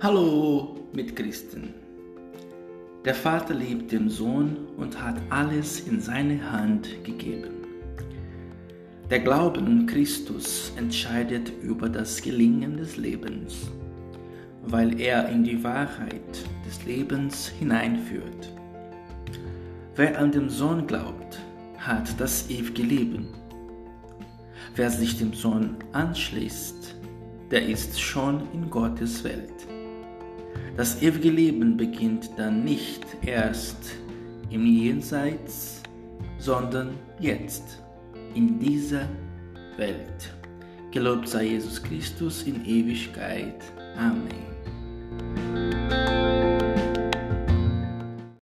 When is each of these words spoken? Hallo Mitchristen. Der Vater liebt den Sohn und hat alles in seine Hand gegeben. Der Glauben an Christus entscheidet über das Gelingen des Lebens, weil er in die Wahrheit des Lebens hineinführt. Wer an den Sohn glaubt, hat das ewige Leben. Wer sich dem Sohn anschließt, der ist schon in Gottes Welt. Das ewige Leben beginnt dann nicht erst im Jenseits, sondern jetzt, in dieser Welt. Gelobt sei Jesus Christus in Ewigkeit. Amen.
Hallo 0.00 0.76
Mitchristen. 0.92 1.74
Der 3.04 3.16
Vater 3.16 3.52
liebt 3.52 3.90
den 3.90 4.08
Sohn 4.08 4.56
und 4.76 5.02
hat 5.02 5.16
alles 5.28 5.80
in 5.88 6.00
seine 6.00 6.52
Hand 6.52 6.88
gegeben. 7.02 7.66
Der 9.10 9.18
Glauben 9.18 9.66
an 9.66 9.86
Christus 9.86 10.72
entscheidet 10.76 11.50
über 11.64 11.88
das 11.88 12.22
Gelingen 12.22 12.76
des 12.76 12.96
Lebens, 12.96 13.72
weil 14.62 15.00
er 15.00 15.28
in 15.30 15.42
die 15.42 15.64
Wahrheit 15.64 16.44
des 16.64 16.84
Lebens 16.86 17.48
hineinführt. 17.48 18.52
Wer 19.96 20.16
an 20.16 20.30
den 20.30 20.48
Sohn 20.48 20.86
glaubt, 20.86 21.40
hat 21.76 22.20
das 22.20 22.48
ewige 22.48 22.84
Leben. 22.84 23.26
Wer 24.76 24.92
sich 24.92 25.18
dem 25.18 25.34
Sohn 25.34 25.74
anschließt, 25.90 26.94
der 27.50 27.68
ist 27.68 28.00
schon 28.00 28.42
in 28.52 28.70
Gottes 28.70 29.24
Welt. 29.24 29.66
Das 30.78 31.02
ewige 31.02 31.30
Leben 31.30 31.76
beginnt 31.76 32.30
dann 32.36 32.62
nicht 32.62 33.04
erst 33.26 33.96
im 34.48 34.64
Jenseits, 34.64 35.82
sondern 36.38 36.90
jetzt, 37.18 37.82
in 38.36 38.60
dieser 38.60 39.08
Welt. 39.76 40.32
Gelobt 40.92 41.28
sei 41.28 41.46
Jesus 41.46 41.82
Christus 41.82 42.44
in 42.44 42.64
Ewigkeit. 42.64 43.60
Amen. 43.96 44.37